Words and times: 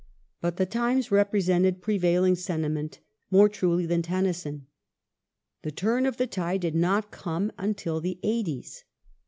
But 0.41 0.57
The 0.57 0.65
Times 0.65 1.09
repre 1.09 1.45
sented 1.47 1.79
prevailing 1.79 2.33
sentiment 2.33 2.97
more 3.29 3.47
truly 3.47 3.85
than 3.85 4.01
Tennyson. 4.01 4.65
The 5.61 5.69
turn 5.69 6.07
of 6.07 6.17
the 6.17 6.25
tide 6.25 6.61
did 6.61 6.73
not 6.73 7.11
come 7.11 7.51
until 7.55 8.01
the 8.01 8.17
'eighties. 8.23 8.83